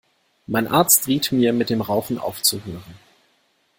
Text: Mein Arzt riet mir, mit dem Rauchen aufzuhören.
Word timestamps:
Mein 0.47 0.65
Arzt 0.67 1.05
riet 1.05 1.31
mir, 1.31 1.53
mit 1.53 1.69
dem 1.69 1.79
Rauchen 1.81 2.17
aufzuhören. 2.17 2.95